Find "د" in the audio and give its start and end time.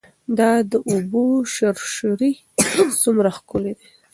0.71-0.73